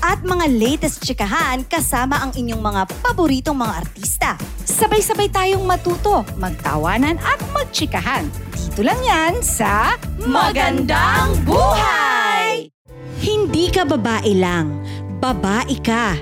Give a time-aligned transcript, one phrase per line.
[0.00, 4.30] At mga latest chikahan kasama ang inyong mga paboritong mga artista.
[4.64, 8.24] Sabay-sabay tayong matuto, magtawanan at magtsikahan.
[8.56, 12.72] Dito lang yan sa Magandang Buhay!
[13.20, 14.80] Hindi ka babae lang,
[15.20, 16.16] babae ka.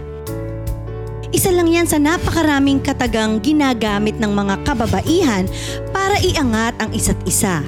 [1.31, 5.47] Isa lang yan sa napakaraming katagang ginagamit ng mga kababaihan
[5.95, 7.63] para iangat ang isa't isa.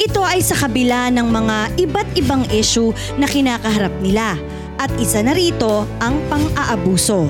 [0.00, 2.88] Ito ay sa kabila ng mga iba't ibang issue
[3.20, 4.40] na kinakaharap nila
[4.80, 7.28] at isa na rito ang pang-aabuso.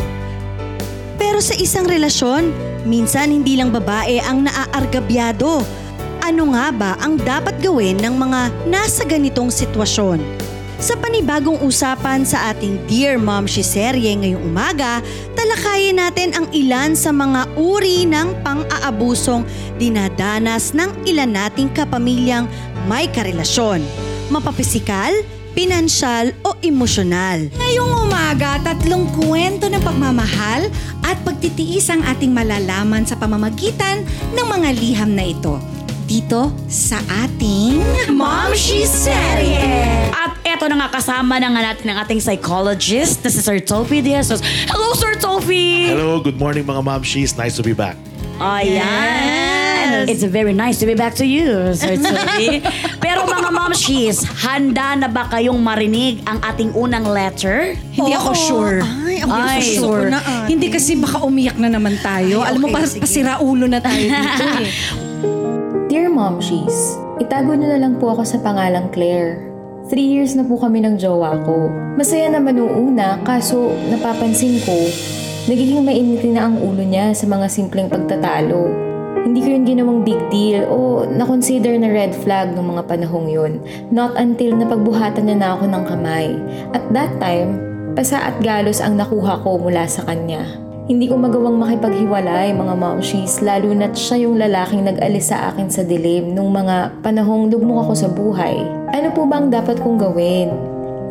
[1.18, 2.54] Pero sa isang relasyon,
[2.86, 5.66] minsan hindi lang babae ang naaargabyado.
[6.22, 10.22] Ano nga ba ang dapat gawin ng mga nasa ganitong sitwasyon?
[10.80, 15.04] Sa panibagong usapan sa ating Dear Mom She serye ngayong umaga,
[15.36, 19.44] talakayin natin ang ilan sa mga uri ng pang-aabusong
[19.76, 22.48] dinadanas ng ilan nating kapamilyang
[22.88, 23.84] may karelasyon.
[24.32, 25.12] Mapapisikal,
[25.52, 27.50] pinansyal o emosyonal.
[27.54, 30.70] Ngayong umaga, tatlong kwento ng pagmamahal
[31.02, 35.58] at pagtitiis ang ating malalaman sa pamamagitan ng mga liham na ito.
[36.10, 37.78] Dito sa ating
[38.10, 40.10] Mom, she's serye!
[40.10, 44.02] At eto na nga kasama na nga natin ang ating psychologist na si Sir Tofi
[44.02, 44.34] Diaz.
[44.66, 45.86] Hello, Sir Tofi!
[45.94, 47.02] Hello, good morning mga mom.
[47.06, 47.94] She's nice to be back.
[48.42, 49.49] Ayan!
[50.06, 52.62] It's very nice to be back to you, Sir Tofi.
[52.98, 57.74] Pero mga mom, she's handa na ba kayong marinig ang ating unang letter?
[57.92, 58.78] Hindi ako sure.
[58.80, 62.40] Ay, ako Ay, ko na, Hindi kasi baka umiyak na naman tayo.
[62.40, 63.02] Ay, Alam mo, okay, pa, sige.
[63.02, 64.70] pasira ulo na tayo dito eh.
[65.90, 69.42] Dear Momshies, itago niyo na lang po ako sa pangalang Claire.
[69.90, 71.66] Three years na po kami ng jowa ko.
[71.98, 74.76] Masaya naman nung una, kaso napapansin ko,
[75.50, 78.89] nagiging mainit na ang ulo niya sa mga simpleng pagtatalo.
[79.20, 83.52] Hindi ko yun ginawang big deal o na-consider na red flag ng mga panahong yun.
[83.92, 86.28] Not until napagbuhatan niya na ako ng kamay.
[86.72, 87.60] At that time,
[87.92, 90.46] pasa at galos ang nakuha ko mula sa kanya.
[90.90, 95.86] Hindi ko magawang makipaghiwalay mga momshies lalo na't siya yung lalaking nag-alis sa akin sa
[95.86, 98.58] dilim nung mga panahong lugmok ako sa buhay.
[98.90, 100.50] Ano po ba ang dapat kong gawin?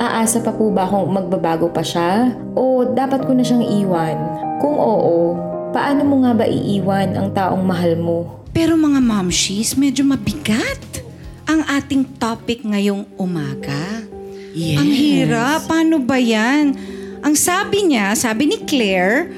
[0.03, 2.35] Aasa pa po ba akong magbabago pa siya?
[2.59, 4.17] O dapat ko na siyang iwan?
[4.59, 5.35] Kung oo,
[5.69, 8.41] paano mo nga ba iiwan ang taong mahal mo?
[8.49, 11.05] Pero mga momshies, medyo mabigat
[11.45, 14.05] ang ating topic ngayong umaga.
[14.53, 14.81] Yes.
[14.81, 15.59] Ang hirap.
[15.69, 16.73] Paano ba yan?
[17.21, 19.29] Ang sabi niya, sabi ni Claire,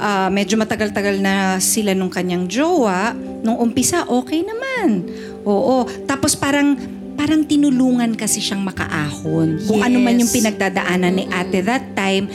[0.00, 3.12] ah, medyo matagal-tagal na sila nung kanyang jowa.
[3.44, 5.04] Nung umpisa, okay naman.
[5.44, 5.84] Oo.
[6.08, 6.76] Tapos parang
[7.14, 9.62] parang tinulungan kasi siyang makaahon.
[9.64, 12.26] Kung ano man yung pinagdadaanan ni ate that time,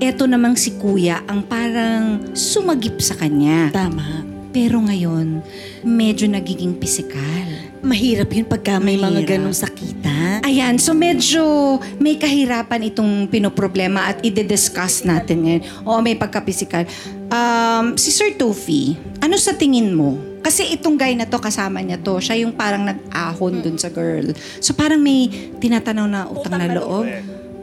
[0.00, 3.68] eto namang si kuya ang parang sumagip sa kanya.
[3.68, 4.24] Tama.
[4.50, 5.44] Pero ngayon,
[5.86, 7.46] medyo nagiging pisikal.
[7.86, 9.30] Mahirap yun pagka may mga Mahirap.
[9.38, 10.42] ganong sakita.
[10.42, 15.62] Ayan, so medyo may kahirapan itong pinoproblema at ide-discuss natin ngayon.
[15.86, 16.82] Oo, may pagkapisikal.
[17.30, 20.18] Um, si Sir Tofi, ano sa tingin mo?
[20.42, 24.34] Kasi itong guy na to, kasama niya to, siya yung parang nag-ahon dun sa girl.
[24.58, 25.30] So parang may
[25.62, 27.06] tinatanaw na utang, na loob.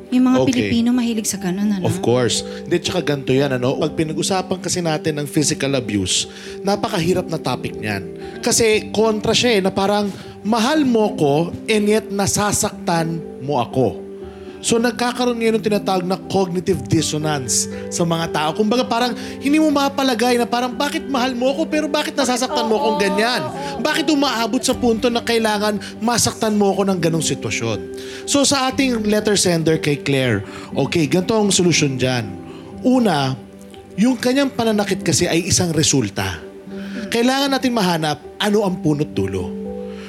[0.07, 0.47] Yung mga Okay.
[0.56, 1.84] Pilipino mahilig sa ganun, ano?
[1.84, 2.41] Of course.
[2.63, 3.75] Hindi, tsaka ganito yan, ano?
[3.75, 6.31] Pag pinag-usapan kasi natin ng physical abuse,
[6.63, 8.16] napakahirap na topic niyan.
[8.40, 10.07] Kasi kontra siya eh, na parang
[10.47, 14.06] mahal mo ko and yet nasasaktan mo ako.
[14.57, 18.50] So nagkakaroon ngayon ng tinatawag na cognitive dissonance sa mga tao.
[18.57, 22.81] Kumbaga parang hindi mo mapalagay na parang bakit mahal mo ako pero bakit nasasaktan mo
[22.81, 23.41] akong ganyan?
[23.81, 27.79] Bakit umaabot sa punto na kailangan masaktan mo ako ng ganong sitwasyon?
[28.25, 30.41] So sa ating letter sender kay Claire,
[30.74, 32.25] okay, ganito ang solusyon dyan.
[32.81, 33.38] Una,
[33.98, 36.38] yung kanyang pananakit kasi ay isang resulta.
[37.07, 39.66] Kailangan natin mahanap ano ang punot dulo.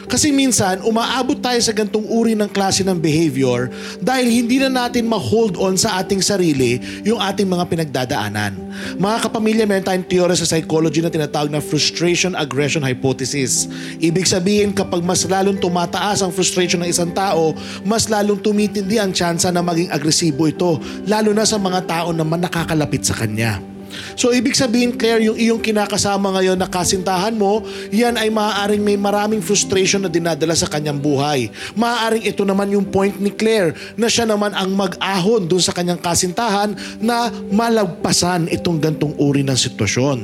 [0.08, 3.69] Kasi minsan, umaabot tayo sa gantong uri ng klase ng behavior
[4.00, 8.56] dahil hindi na natin ma-hold on sa ating sarili yung ating mga pinagdadaanan.
[8.96, 13.69] Mga kapamilya, meron tayong teorya sa psychology na tinatawag na frustration-aggression hypothesis.
[14.00, 17.52] Ibig sabihin, kapag mas lalong tumataas ang frustration ng isang tao,
[17.84, 22.25] mas lalong tumitindi ang tsansa na maging agresibo ito, lalo na sa mga tao na
[22.25, 23.78] nakakalapit sa kanya.
[24.15, 28.99] So ibig sabihin, Claire, yung iyong kinakasama ngayon na kasintahan mo, yan ay maaaring may
[28.99, 31.50] maraming frustration na dinadala sa kanyang buhay.
[31.75, 36.00] Maaaring ito naman yung point ni Claire na siya naman ang mag-ahon dun sa kanyang
[36.00, 40.19] kasintahan na malagpasan itong gantong uri ng sitwasyon.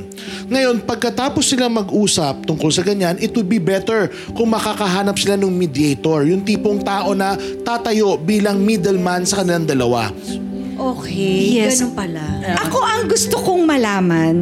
[0.51, 5.51] Ngayon, pagkatapos sila mag-usap tungkol sa ganyan, it would be better kung makakahanap sila ng
[5.51, 7.35] mediator, yung tipong tao na
[7.65, 10.11] tatayo bilang middleman sa kanilang dalawa.
[10.75, 11.79] Okay, Yes.
[11.79, 12.25] ganun pala.
[12.67, 14.35] Ako ang gusto kong malaman,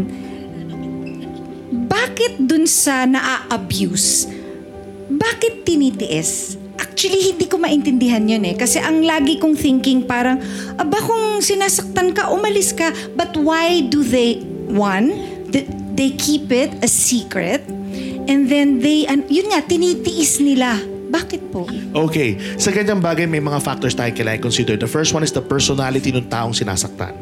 [1.86, 4.26] bakit dun sa naa-abuse,
[5.08, 6.58] bakit tinitiis?
[6.74, 8.54] Actually, hindi ko maintindihan yun eh.
[8.54, 10.42] Kasi ang lagi kong thinking parang,
[10.74, 12.90] aba kung sinasaktan ka, umalis ka.
[13.14, 15.14] But why do they, one,
[15.50, 17.62] th- they keep it a secret.
[18.26, 20.80] And then they, an, yun nga, tinitiis nila.
[21.14, 21.70] Bakit po?
[22.10, 24.74] Okay, sa ganyang bagay may mga factors tayo kailangan consider.
[24.74, 27.14] The first one is the personality ng taong sinasaktan.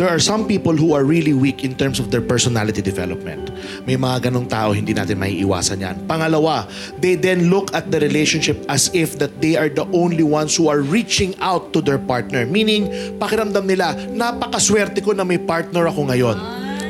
[0.00, 3.52] There are some people who are really weak in terms of their personality development.
[3.84, 6.08] May mga ganong tao, hindi natin maiiwasan yan.
[6.08, 6.64] Pangalawa,
[7.04, 10.72] they then look at the relationship as if that they are the only ones who
[10.72, 12.48] are reaching out to their partner.
[12.48, 12.88] Meaning,
[13.20, 16.40] pakiramdam nila, napakaswerte ko na may partner ako ngayon.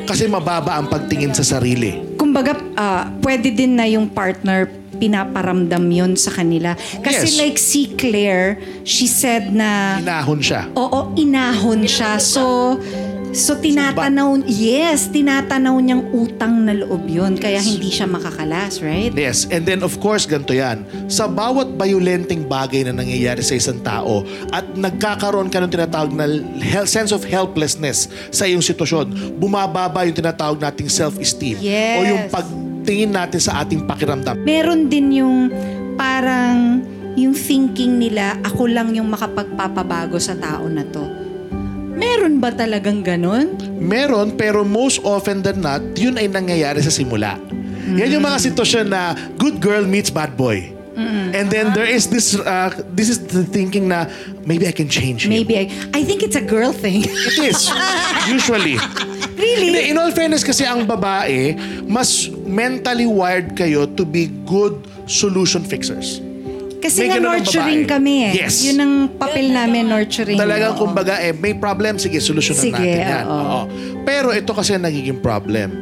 [0.07, 2.15] Kasi mababa ang pagtingin sa sarili.
[2.35, 6.73] kumbaga, ah, pwede din na yung partner pinaparamdam yun sa kanila.
[6.99, 7.37] Kasi Yes.
[7.37, 10.67] like si Claire, she said na, Inahon siya.
[10.71, 12.17] oo, inahon siya.
[12.17, 12.77] So,
[13.31, 17.35] so tinatanaw, yes, tinatanaw niyang utang na loob yun.
[17.35, 19.11] Kaya hindi siya makakalas, right?
[19.11, 20.81] Yes, and then of course, ganito yan.
[21.05, 26.25] Sa bawat violenteng bagay na nangyayari sa isang tao at nagkakaroon ka ng tinatawag na
[26.85, 31.95] sense of helplessness sa iyong sitwasyon, bumababa yung tinatawag nating self-esteem Yes.
[31.95, 32.23] o yung
[32.85, 34.37] pagtingin natin sa ating pakiramdam.
[34.45, 35.49] Meron din yung
[35.97, 36.85] parang
[37.17, 41.01] yung thinking nila, ako lang yung makapagpapabago sa tao na to.
[41.97, 43.57] Meron ba talagang ganun?
[43.81, 47.41] Meron, pero most often than not, yun ay nangyayari sa simula.
[47.89, 50.75] Yan yung mga sitwasyon na good girl meets bad boy.
[51.35, 54.07] And then there is this, uh, this is the thinking na
[54.45, 55.33] maybe I can change him.
[55.33, 57.03] Maybe I, I think it's a girl thing.
[57.03, 57.67] It is.
[58.29, 58.77] Usually.
[59.37, 59.71] really?
[59.71, 61.53] Hindi, in all fairness kasi ang babae,
[61.85, 66.19] mas mentally wired kayo to be good solution fixers.
[66.85, 68.45] Kasi May nga nurturing kami eh.
[68.45, 68.61] Yes.
[68.61, 70.37] Yun ang papel namin, nurturing.
[70.37, 70.85] Talagang Oo.
[70.85, 73.25] kumbaga eh, may problem, sige, solusyonan Sige, natin yan.
[73.25, 73.33] oo.
[73.33, 73.61] Oo.
[74.05, 75.73] Pero ito kasi ang nagiging problem.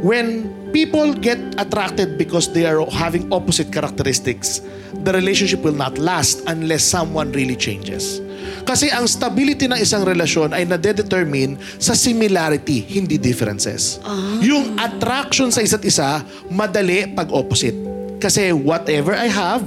[0.00, 4.64] When people get attracted because they are having opposite characteristics,
[5.04, 8.18] the relationship will not last unless someone really changes.
[8.62, 13.98] Kasi ang stability ng isang relasyon ay nade-determine sa similarity, hindi differences.
[14.40, 17.76] Yung attraction sa isa't isa, madali pag opposite.
[18.22, 19.66] Kasi whatever I have,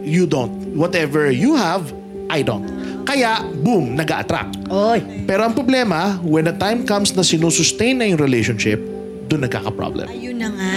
[0.00, 0.72] you don't.
[0.72, 1.92] Whatever you have,
[2.32, 2.64] I don't.
[3.06, 4.98] Kaya, boom, nag attract Oy.
[5.30, 8.82] Pero ang problema, when the time comes na sinusustain na yung relationship,
[9.30, 10.10] doon nagkaka-problem.
[10.10, 10.74] Ayun na nga.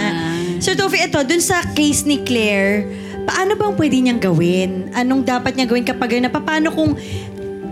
[0.61, 2.85] Sir Tofi, ito, dun sa case ni Claire,
[3.25, 4.89] paano bang pwede niyang gawin?
[4.93, 6.97] Anong dapat niya gawin kapag na paano kung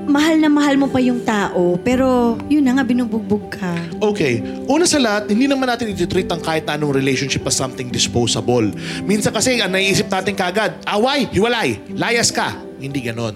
[0.08, 3.76] mahal na mahal mo pa yung tao, pero yun na nga, binubugbog ka.
[4.00, 8.66] Okay, una sa lahat, hindi naman natin ititreat ang kahit anong relationship as something disposable.
[9.04, 12.56] Minsan kasi, ang naiisip natin kagad, away, hiwalay, layas ka.
[12.80, 13.36] Hindi ganon.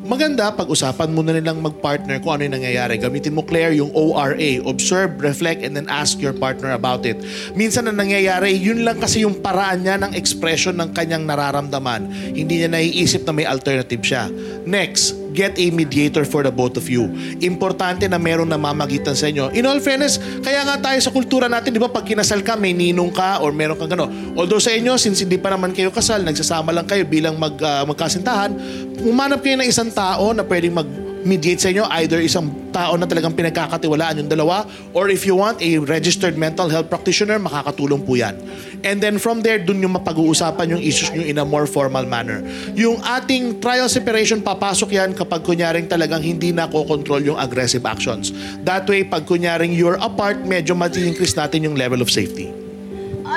[0.00, 2.96] Maganda, pag-usapan mo na nilang mag-partner kung ano yung nangyayari.
[2.96, 4.50] Gamitin mo, Claire, yung ORA.
[4.64, 7.20] Observe, reflect, and then ask your partner about it.
[7.52, 12.08] Minsan na nangyayari, yun lang kasi yung paraan niya ng expression ng kanyang nararamdaman.
[12.32, 14.32] Hindi niya naiisip na may alternative siya.
[14.64, 17.08] Next, get a mediator for the both of you.
[17.42, 19.50] Importante na merong namamagitan sa inyo.
[19.54, 22.74] In all fairness, kaya nga tayo sa kultura natin, di ba, pag kinasal ka, may
[22.74, 24.08] ninong ka or meron kang gano.
[24.38, 27.82] Although sa inyo, since hindi pa naman kayo kasal, nagsasama lang kayo bilang mag, ah,
[27.86, 28.54] magkasintahan,
[29.02, 33.04] umanap kayo ng isang tao na pwedeng mag mediate sa inyo, either isang tao na
[33.04, 38.16] talagang pinagkakatiwalaan yung dalawa, or if you want, a registered mental health practitioner, makakatulong po
[38.16, 38.38] yan.
[38.80, 42.40] And then from there, dun yung mapag-uusapan yung issues nyo in a more formal manner.
[42.72, 48.32] Yung ating trial separation, papasok yan kapag kunyaring talagang hindi na control yung aggressive actions.
[48.64, 52.59] That way, pag kunyaring you're apart, medyo mati-increase natin yung level of safety.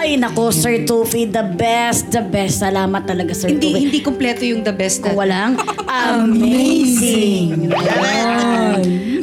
[0.03, 2.59] Ay, nako, Sir Tufi, the best, the best.
[2.59, 3.79] Salamat talaga, Sir Hindi, Tufi.
[3.79, 5.23] hindi kompleto yung the best Kung na.
[5.23, 5.55] walang
[6.11, 7.71] amazing.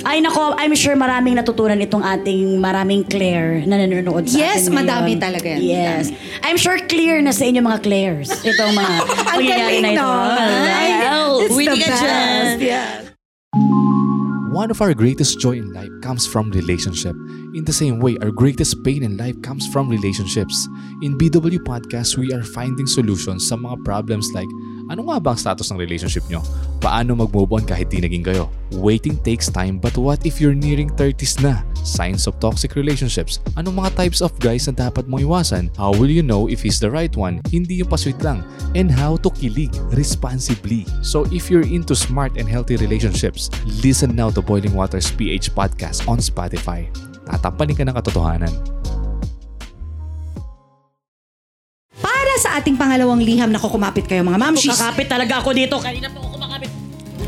[0.00, 4.72] Ay, nako, I'm sure maraming natutunan itong ating maraming Claire na nanonood sa Yes, atin
[4.72, 4.80] ngayon.
[4.80, 5.60] madami talaga yan.
[5.60, 6.04] Yes.
[6.40, 8.32] I'm sure clear na sa inyo mga Claires.
[8.40, 8.94] Itong mga
[9.36, 10.08] pangyayari galing, no?
[10.32, 10.90] Ay,
[11.44, 12.56] it's Winnie the ka dyan.
[12.56, 13.09] best.
[14.50, 17.14] One of our greatest joy in life comes from relationship.
[17.54, 20.66] In the same way, our greatest pain in life comes from relationships.
[21.02, 24.50] In BW Podcast, we are finding solutions sa mga problems like
[24.90, 26.42] ano nga ba ang status ng relationship nyo?
[26.82, 28.50] Paano mag-move on kahit di naging kayo?
[28.74, 31.62] Waiting takes time but what if you're nearing 30s na?
[31.86, 33.38] Signs of toxic relationships.
[33.54, 35.70] Anong mga types of guys na dapat mong iwasan?
[35.78, 37.38] How will you know if he's the right one?
[37.54, 38.42] Hindi yung pasweet lang.
[38.74, 40.90] And how to kilig responsibly.
[41.06, 43.46] So if you're into smart and healthy relationships,
[43.86, 46.90] listen now to Boiling Waters PH Podcast on Spotify.
[47.30, 48.79] Tatampanin ka ng katotohanan.
[52.50, 54.74] Sa ating pangalawang liham, naku, kumapit kayo mga mamshis.
[54.74, 55.78] Kakapit talaga ako dito.
[55.78, 56.66] Kanina po ako kumakapit.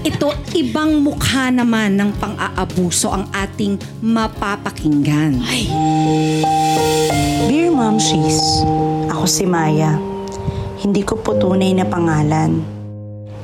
[0.02, 5.38] Ito, ibang mukha naman ng pang-aabuso ang ating mapapakinggan.
[7.46, 8.66] Dear Momshies,
[9.14, 9.94] ako si Maya.
[10.82, 12.58] Hindi ko po tunay na pangalan.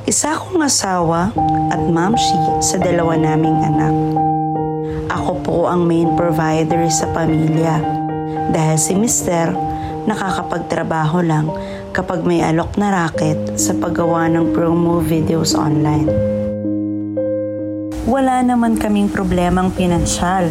[0.02, 1.30] Isa akong asawa
[1.70, 3.94] at mamshi sa dalawa naming anak.
[5.14, 7.78] Ako po ang main provider sa pamilya
[8.50, 9.54] dahil si Mister
[10.08, 11.52] nakakapagtrabaho lang
[11.92, 16.08] kapag may alok na racket sa paggawa ng promo videos online.
[18.08, 20.48] Wala naman kaming problemang pinansyal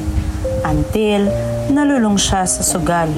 [0.61, 1.25] until
[1.73, 3.09] nalulong siya sa sugal.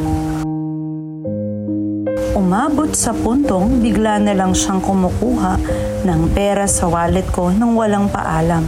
[2.40, 5.60] Umabot sa puntong bigla na lang siyang kumukuha
[6.08, 8.64] ng pera sa wallet ko nang walang paalam.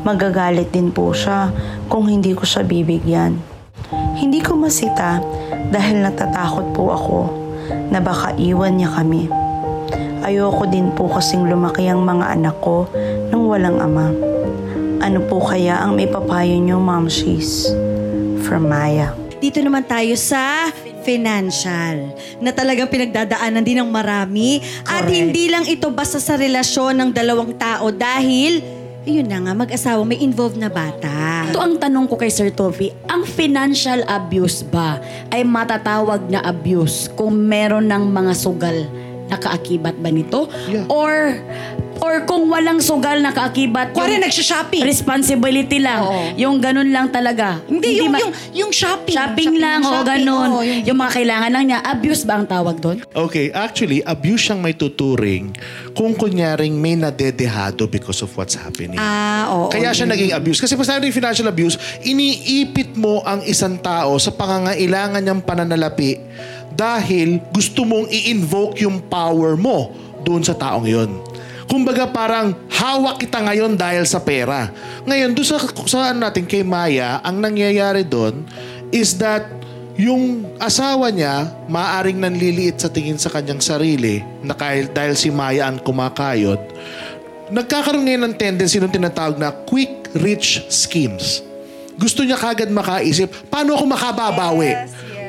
[0.00, 1.52] Magagalit din po siya
[1.92, 3.55] kung hindi ko siya bibigyan.
[4.16, 5.20] Hindi ko masita
[5.68, 7.20] dahil natatakot po ako
[7.92, 9.28] na baka iwan niya kami.
[10.24, 12.88] Ayoko din po kasing lumaki ang mga anak ko
[13.28, 14.08] nang walang ama.
[15.04, 17.68] Ano po kaya ang may papayo niyo, Momshies?
[18.42, 19.12] From Maya.
[19.36, 20.72] Dito naman tayo sa
[21.06, 22.10] financial
[22.42, 24.58] na talagang pinagdadaanan din ng marami
[24.88, 28.58] at hindi lang ito basta sa relasyon ng dalawang tao dahil
[29.06, 31.46] ayun na nga mag-asawa may involved na bata.
[31.46, 34.98] Ito ang tanong ko kay Sir Tofi, ang financial abuse ba
[35.30, 38.76] ay matatawag na abuse kung meron ng mga sugal
[39.30, 40.50] na kaakibat ba nito?
[40.66, 40.90] Yeah.
[40.90, 41.38] Or
[41.98, 44.82] or kung walang sugal na kaakibat, Kuwari nagsha-shopping.
[44.82, 46.00] responsibility lang.
[46.00, 46.22] Oo.
[46.36, 47.60] Yung ganun lang talaga.
[47.64, 49.14] Hindi, yung, ma- yung, yung shopping.
[49.14, 50.48] shopping, lang o shopping, ganun.
[50.50, 52.96] oo, yung- yung mga kailangan lang niya, abuse ba ang tawag doon?
[53.06, 55.52] Okay, actually, abuse siyang may tuturing
[55.92, 58.96] kung kunyaring may nadedehado because of what's happening.
[58.96, 59.68] Ah, oo.
[59.68, 60.58] Kaya siya naging abuse.
[60.58, 66.18] Kasi pag sinabi financial abuse, iniipit mo ang isang tao sa pangangailangan niyang pananalapi
[66.70, 71.10] dahil gusto mong i-invoke yung power mo doon sa taong yon.
[71.66, 74.70] Kumbaga parang hawak kita ngayon dahil sa pera.
[75.02, 78.46] Ngayon, doon sa, sa ano natin kay Maya, ang nangyayari doon
[78.94, 79.44] is that
[79.96, 85.66] yung asawa niya, maaring nanliliit sa tingin sa kanyang sarili na dahil, dahil si Maya
[85.66, 86.60] ang kumakayod,
[87.48, 91.40] nagkakaroon ngayon ng tendency nung tinatawag na quick rich schemes.
[91.96, 94.70] Gusto niya kagad makaisip, paano ako makababawi?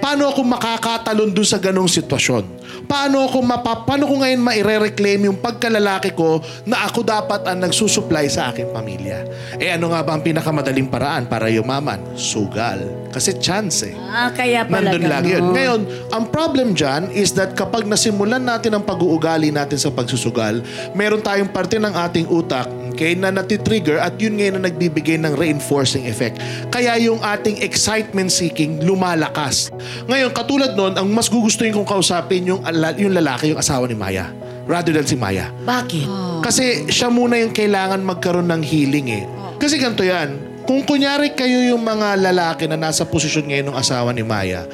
[0.04, 2.57] Paano ako makakatalon dun sa ganong sitwasyon?
[2.88, 8.32] Paano ako mapa, paano ko ngayon maire-reclaim yung pagkalalaki ko na ako dapat ang nagsusupply
[8.32, 9.28] sa aking pamilya?
[9.60, 12.00] Eh ano nga ba ang pinakamadaling paraan para yumaman?
[12.16, 12.80] Sugal.
[13.12, 13.96] Kasi chance eh.
[13.98, 15.44] Ah, kaya pala Nandun lang yun.
[15.52, 15.82] Ngayon,
[16.14, 21.50] ang problem dyan is that kapag nasimulan natin ang pag-uugali natin sa pagsusugal, meron tayong
[21.50, 26.42] parte ng ating utak okay, na natitrigger at yun ngayon na nagbibigay ng reinforcing effect.
[26.74, 29.70] Kaya yung ating excitement seeking lumalakas.
[30.10, 33.98] Ngayon, katulad nun, ang mas gugustuhin kong kausapin yung, ala- yung lalaki, yung asawa ni
[33.98, 34.30] Maya
[34.68, 35.50] rather than si Maya.
[35.64, 36.06] Bakit?
[36.44, 39.24] Kasi siya muna yung kailangan magkaroon ng healing eh.
[39.58, 44.12] Kasi ganito yan, kung kunyari kayo yung mga lalaki na nasa posisyon ngayon ng asawa
[44.12, 44.68] ni Maya,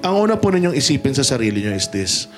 [0.00, 2.30] ang una po ninyong isipin sa sarili nyo is this.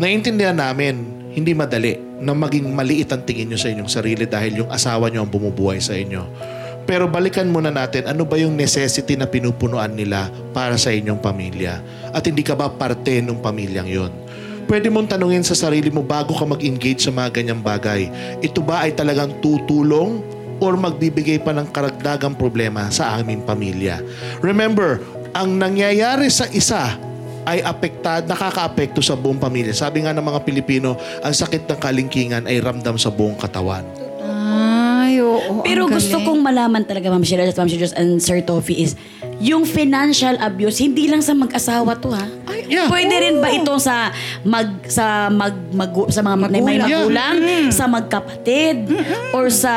[0.00, 4.70] Naiintindihan namin, hindi madali na maging maliit ang tingin nyo sa inyong sarili dahil yung
[4.70, 6.22] asawa nyo ang bumubuhay sa inyo.
[6.88, 11.82] Pero balikan muna natin, ano ba yung necessity na pinupunuan nila para sa inyong pamilya?
[12.10, 14.12] At hindi ka ba parte ng pamilyang yon?
[14.70, 18.06] Pwede mong tanungin sa sarili mo bago ka mag-engage sa mga ganyang bagay.
[18.38, 20.22] Ito ba ay talagang tutulong
[20.62, 23.98] or magbibigay pa ng karagdagang problema sa aming pamilya?
[24.38, 25.02] Remember,
[25.34, 26.94] ang nangyayari sa isa
[27.50, 29.74] ay apektad, nakakaapekto sa buong pamilya.
[29.74, 33.82] Sabi nga ng mga Pilipino, ang sakit ng kalingkingan ay ramdam sa buong katawan.
[34.22, 35.66] Ay, oo.
[35.66, 38.94] Pero gusto kong malaman talaga, Ma'am Sheila, Ma'am Sheila, and Sir Tofi is,
[39.40, 42.28] yung financial abuse, hindi lang sa mag-asawa to ha.
[42.68, 42.86] yeah.
[42.86, 44.12] Pwede rin ba ito sa
[44.44, 46.84] mag sa mag, mag- sa mga may Magulang.
[46.84, 47.36] magulang,
[47.72, 48.84] sa magkapatid,
[49.32, 49.72] or sa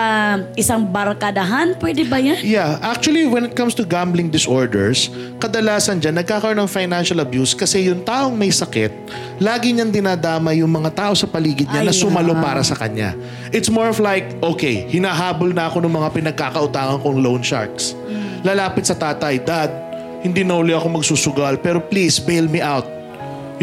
[0.59, 1.79] isang barkadahan?
[1.79, 2.43] Pwede ba yan?
[2.43, 5.07] Yeah, actually when it comes to gambling disorders,
[5.39, 8.91] kadalasan dyan nagkakaroon ng financial abuse kasi yung taong may sakit,
[9.39, 12.43] lagi niyang dinadama yung mga tao sa paligid niya na Ay, sumalo ah.
[12.43, 13.15] para sa kanya.
[13.55, 17.95] It's more of like, okay, hinahabol na ako ng mga pinagkakautangan kong loan sharks.
[18.43, 19.71] Lalapit sa tatay, Dad,
[20.19, 22.83] hindi na uli ako magsusugal pero please bail me out.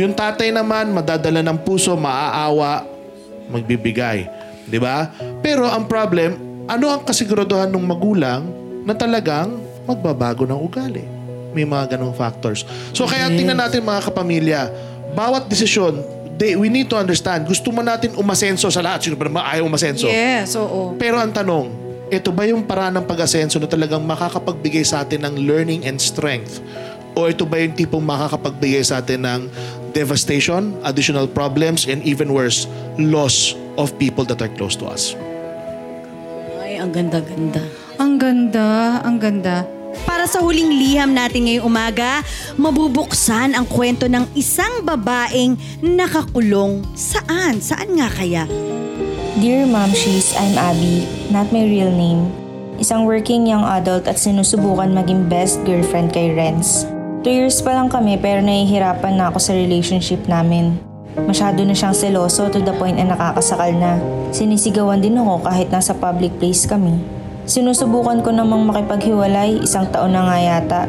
[0.01, 2.89] Yung tatay naman, madadala ng puso, maaawa,
[3.53, 4.25] magbibigay.
[4.65, 5.13] Di ba?
[5.45, 8.47] Pero ang problem, ano ang kasiguraduhan ng magulang
[8.89, 11.05] na talagang magbabago ng ugali.
[11.51, 12.63] May mga ganong factors.
[12.95, 14.71] So kaya tingnan natin mga kapamilya,
[15.13, 15.99] bawat desisyon,
[16.39, 19.05] they, we need to understand, gusto mo natin umasenso sa lahat.
[19.05, 20.07] Sino pa naman ayaw umasenso?
[20.07, 20.95] Yes, oo.
[20.97, 25.47] Pero ang tanong, ito ba yung paraan ng pag-asenso na talagang makakapagbigay sa atin ng
[25.47, 26.59] learning and strength?
[27.15, 29.41] O ito ba yung tipong makakapagbigay sa atin ng
[29.95, 32.67] devastation, additional problems, and even worse,
[32.99, 35.15] loss of people that are close to us?
[36.59, 37.63] Ay, ang ganda-ganda.
[38.03, 39.63] Ang ganda, ang ganda.
[40.07, 42.23] Para sa huling liham natin ngayong umaga,
[42.59, 46.83] mabubuksan ang kwento ng isang babaeng nakakulong.
[46.95, 47.59] Saan?
[47.59, 48.47] Saan nga kaya?
[49.39, 52.35] Dear Momshies, I'm Abby, not my real name.
[52.83, 56.83] Isang working young adult at sinusubukan maging best girlfriend kay Renz.
[57.23, 60.83] Two years pa lang kami pero nahihirapan na ako sa relationship namin.
[61.31, 64.03] Masyado na siyang seloso to the point na nakakasakal na.
[64.35, 66.99] Sinisigawan din ako kahit nasa public place kami.
[67.47, 70.83] Sinusubukan ko namang makipaghiwalay, isang taon na nga yata.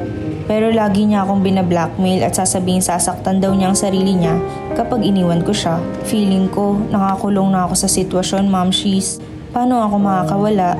[0.51, 4.35] Pero lagi niya akong binablackmail at sasabihin sasaktan daw niya ang sarili niya
[4.75, 5.79] kapag iniwan ko siya.
[6.11, 9.23] Feeling ko, nakakulong na ako sa sitwasyon, Momshies.
[9.55, 10.75] Paano ako makakawala?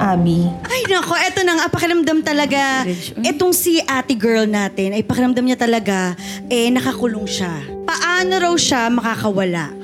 [0.00, 0.48] Abby.
[0.64, 2.88] Ay nako, eto na nga, pakiramdam talaga.
[3.20, 6.16] Etong si ate girl natin, ay pakiramdam niya talaga,
[6.48, 7.60] eh nakakulong siya.
[7.84, 9.76] Paano raw siya makakawala?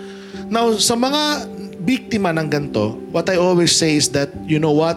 [0.49, 1.53] Now, sa mga
[1.85, 4.97] biktima ng ganito, what I always say is that, you know what?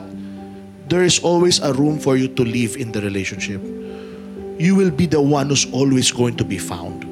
[0.88, 3.60] There is always a room for you to live in the relationship.
[4.60, 7.08] You will be the one who's always going to be found.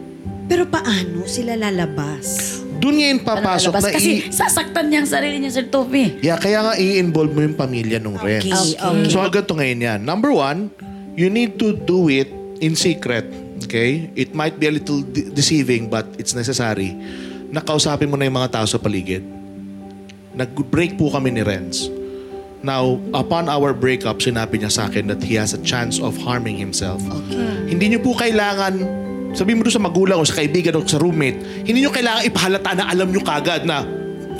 [0.48, 2.60] Pero paano sila lalabas?
[2.78, 6.20] Doon ngayon papasok na Kasi i- sasaktan niya ang sarili niya, Sir Toby.
[6.20, 8.76] Yeah, kaya nga i-involve mo yung pamilya nung Renz.
[8.76, 9.08] Okay.
[9.08, 10.00] So, agad to ngayon yan.
[10.04, 10.72] Number one,
[11.16, 12.28] you need to do it
[12.60, 13.28] in secret.
[13.64, 14.12] Okay?
[14.14, 16.94] It might be a little de- deceiving but it's necessary.
[17.48, 19.24] Nakausapin mo na yung mga tao sa paligid.
[20.36, 21.88] Nag-break po kami ni Renz.
[22.66, 26.58] Now, upon our breakup, sinabi niya sa akin that he has a chance of harming
[26.58, 26.98] himself.
[27.70, 28.82] Hindi niyo po kailangan,
[29.38, 31.38] sabihin mo doon sa magulang o sa kaibigan o sa roommate,
[31.70, 33.86] hindi niyo kailangan ipahalata na alam niyo kagad na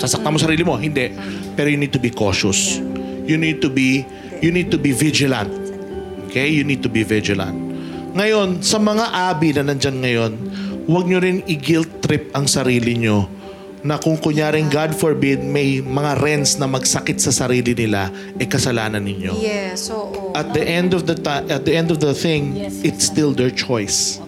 [0.02, 0.74] sasaktan mo sarili mo.
[0.74, 1.14] Hindi.
[1.54, 2.82] Pero you need to be cautious.
[3.28, 4.02] You need to be,
[4.42, 5.54] you need to be vigilant.
[6.26, 6.50] Okay?
[6.50, 7.54] You need to be vigilant.
[8.18, 10.32] Ngayon, sa mga abi na nandyan ngayon,
[10.90, 13.37] huwag nyo rin i-guilt trip ang sarili nyo
[13.82, 19.02] na kung kunyaring God forbid may mga rents na magsakit sa sarili nila, eh kasalanan
[19.02, 19.38] ninyo.
[19.38, 20.34] Yes, oo.
[20.34, 23.52] At the end of the ti- at the end of the thing, it's still their
[23.52, 24.18] choice.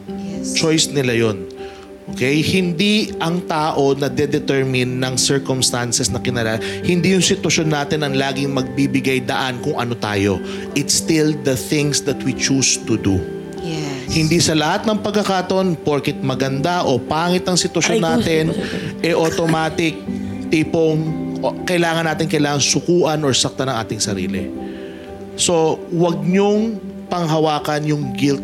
[0.55, 1.39] Choice nila 'yon.
[2.11, 2.43] Okay?
[2.43, 6.59] Hindi ang tao na determine ng circumstances na kinala.
[6.83, 10.43] Hindi yung sitwasyon natin ang laging magbibigay daan kung ano tayo.
[10.75, 13.40] It's still the things that we choose to do.
[14.11, 18.03] Hindi sa lahat ng pagkakataon, porkit maganda o pangit ang sitwasyon ko.
[18.03, 18.45] natin,
[19.07, 19.95] eh automatic
[20.51, 20.99] tipong
[21.41, 24.51] o, kailangan natin kailangan sukuan or saktan ng ating sarili.
[25.39, 28.43] So, wag nyong panghawakan yung guilt.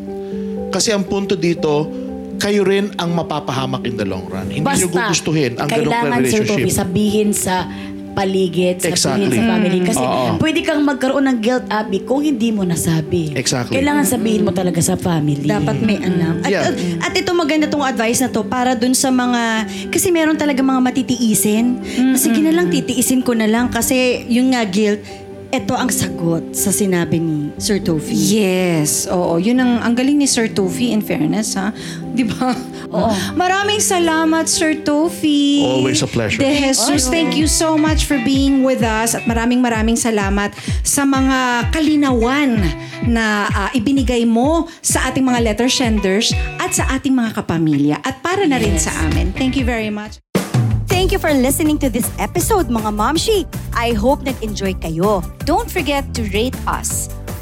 [0.70, 1.90] Kasi ang punto dito,
[2.38, 4.48] kayo rin ang mapapahamak in the long run.
[4.48, 6.78] Hindi nyo Basta, gugustuhin ang ganong kailangan, Sir Toby, relationship.
[6.78, 7.66] sabihin sa
[8.16, 8.96] paligid, sabihin
[9.28, 9.36] Exactly.
[9.36, 9.78] sa family.
[9.84, 10.40] Kasi Oo.
[10.40, 13.36] pwede kang magkaroon ng guilt, Abby, kung hindi mo nasabi.
[13.36, 13.76] Exactly.
[13.76, 15.44] Kailangan sabihin mo talaga sa family.
[15.44, 16.40] Dapat may alam.
[16.40, 16.64] At, Yeah.
[16.64, 20.58] at, at ito maganda tong advice na to para dun sa mga, kasi meron talaga
[20.58, 21.84] mga matitiisin.
[22.16, 25.04] Sige na lang, titiisin ko na lang kasi yung nga guilt,
[25.56, 28.12] ito ang sagot sa sinabi ni Sir Tofi.
[28.12, 29.40] Yes, oo.
[29.40, 31.72] Yun ang, ang galing ni Sir Tofi, in fairness, ha?
[32.16, 32.52] Di ba?
[32.92, 33.12] Oo.
[33.32, 35.64] Maraming salamat, Sir Tofi.
[35.64, 36.40] Always a pleasure.
[36.40, 40.52] De Jesus, thank you so much for being with us at maraming maraming salamat
[40.84, 42.60] sa mga kalinawan
[43.08, 48.20] na ah, ibinigay mo sa ating mga letter senders at sa ating mga kapamilya at
[48.20, 49.32] para na rin sa amin.
[49.32, 50.20] Thank you very much.
[51.06, 53.46] Thank you for listening to this episode, mga Momshi.
[53.78, 55.22] I hope nag-enjoy kayo.
[55.46, 57.06] Don't forget to rate us.